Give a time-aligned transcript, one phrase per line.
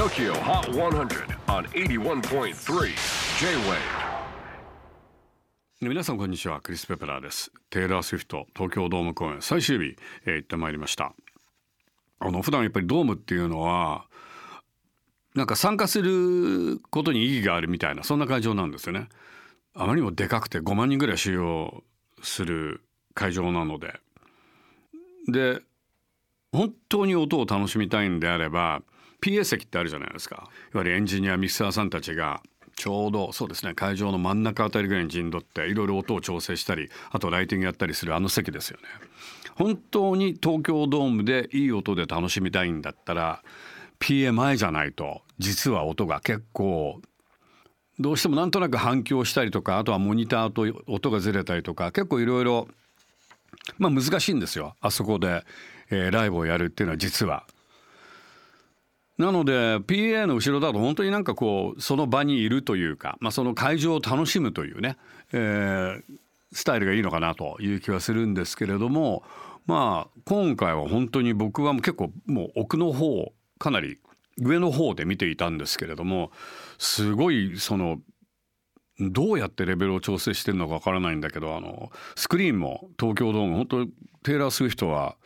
[0.00, 2.54] TOKYO HOT 100 on 81.3
[3.38, 3.76] J-WAVE.
[5.82, 6.62] 皆さんこんにちは。
[6.62, 7.52] クリス・ペプラーです。
[7.68, 11.12] テイラー・スウィフト東京ドーム公演最終日、えー、行ってまいりました。
[12.18, 14.06] あの普段やっぱりドームっていうのは
[15.34, 19.10] なんか参加することに意義があるみたいなそんな会場なんですよね。
[19.74, 21.84] あまりにもでかくて5万人ぐらい収容
[22.22, 22.80] する
[23.12, 24.00] 会場なので。
[25.28, 25.60] で
[26.52, 28.80] 本当に音を楽しみたいんであれば
[29.20, 30.48] PA 席ってあるじゃないですか。
[30.72, 32.42] いわゆるエンジニアミキサーさんたちが
[32.80, 38.84] ちょうどそうですね会場の真ん中あたりぐらいに陣取っていろいろ音を調整したりあとライティングやったりするあの席ですよね。
[39.54, 43.42] 本当に東京ドームでいい音で楽しみたいんだったら
[43.98, 47.02] PA 前じゃないと実は音が結構
[47.98, 52.66] どうしてもなんとなく反響したりとかあとはモニターと音がずれたりとか結構いろいろ
[53.76, 54.74] まあ難しいんですよ。
[54.80, 55.44] あそこで、
[55.90, 57.44] えー、ライブをやるっていうのは実は。
[59.20, 64.96] なので PA の後ろだと本当になんかこうその場にいるというか、まあ、その会場を楽しむというね、
[65.32, 66.02] えー、
[66.52, 69.22] スタイルがいいのかなという気はするんですけれども
[69.66, 73.98] まあ今回は本当に僕は結構もう奥の方かなり
[74.38, 76.32] 上の方で見ていたんですけれども
[76.78, 77.98] すごいその
[78.98, 83.86] どうやってレベルを調整してるのかわからないんだけどあのスクリーンも東京ドーム本当
[84.22, 85.16] テイラー・スウィフトは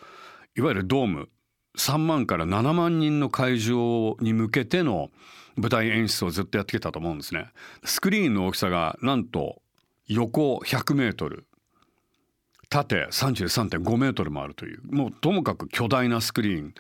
[0.57, 1.29] いわゆるドーム
[1.77, 5.11] 3万から7万人の会場に向けての
[5.57, 7.51] 舞台演出をずっとやってきたと思うんですね。
[7.85, 9.63] スクリーンの大きさがなんと
[10.07, 11.47] 横100メートル。
[12.69, 14.81] 縦33.5メートルもあるという。
[14.91, 16.75] もうともかく巨大なスクリーン。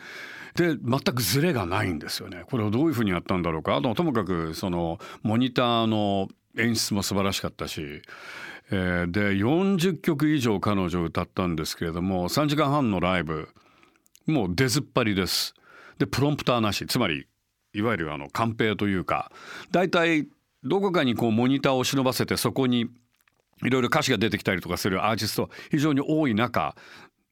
[0.56, 2.44] で全くズレがないんですよね。
[2.46, 3.76] これをどういうふうにやったんだろうか。
[3.76, 8.02] あとともかくそのモニターの演出も素晴らしかったし、
[8.70, 13.48] で40曲以上彼女歌ったんですけれども3時間半のライブ。
[14.26, 15.54] もう出ずっぱりです。
[15.98, 17.26] でプロンプターなしつまり
[17.72, 19.30] いわゆるあのカンペというか
[19.70, 20.26] 大体
[20.62, 22.88] どこかにこうモニターを忍ばせてそこに
[23.62, 26.74] いろいろ歌詞が出てきたりとかするアーティスト非常に多い中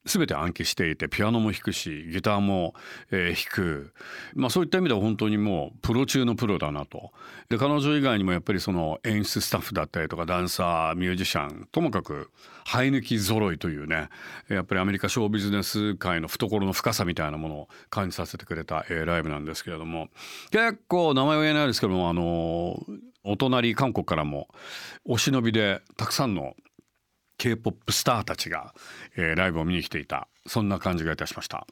[0.05, 2.75] 全て暗記していてピアノも弾くしギターも、
[3.11, 3.95] えー、弾く、
[4.35, 7.13] まあ、そういった意味では本当にもうプロ中のプロだなと。
[7.49, 12.31] で彼女以外にもやっぱりその演出スタッフだったりとかダンサーミュージシャンともかく
[12.65, 14.09] 生え抜き揃いというね
[14.49, 20.09] やっぱりアメリカショービジネス界の懐の深さみたいなものを感じさせてくれた、えー、ライブなんですけれども。
[20.51, 22.81] 結構名前は言えないですけどもあの
[23.25, 24.49] お隣韓国からも
[25.05, 26.55] お忍びでたくさんの
[27.43, 28.73] K-POP スターたちが、
[29.17, 30.29] えー、ライブを見に来ていた。
[30.47, 31.67] そんな感じがいたしました。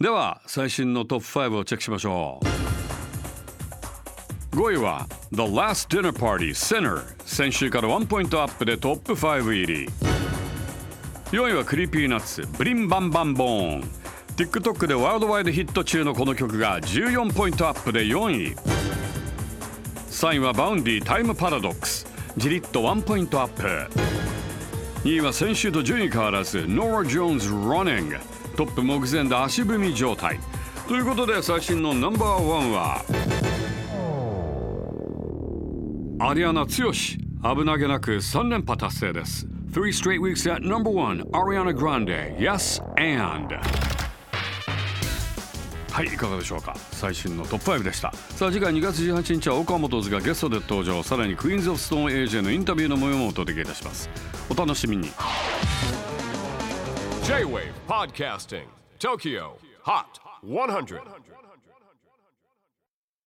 [0.00, 2.46] では最新のトップ5をチェックしましょう。
[4.56, 9.88] 5位は The Last Dinner Party Sinner 先週から1ポイントアップでトップ5入り
[11.30, 13.82] 4位は Creepy Nuts Bling-Bang-Bang-Born。
[14.36, 18.56] TikTok でワールドワイドヒット中のこの曲が14ポイントアップで4位
[20.10, 23.62] 3位は Vaundy タイムパラドックスじりっとワンポイントアップ。
[25.04, 28.18] 2位は先週と順位変わらず Nora Jones Running
[28.56, 30.38] トップ目前で足踏み状態。
[30.88, 33.04] ということで最新のナンバーワンは
[36.20, 39.46] アリアナ剛危なげなく3連覇達成です。
[39.70, 43.54] Three straight weeks at number one Ariana Grande Yes and
[45.98, 46.76] はいいかがでしょうか？
[46.92, 48.12] 最新のトップ5でした。
[48.12, 51.02] さあ次回2月18日は岡本図がゲストで登場。
[51.02, 54.08] さらにクイーンズ・オブ・ストーン・エージェのインタビューの模様もお届けいたします。
[54.48, 55.10] お楽しみに。
[57.24, 58.66] J-WAVE PODCASTING
[59.00, 59.50] TOKYO
[59.82, 60.04] HOT
[60.46, 61.00] 100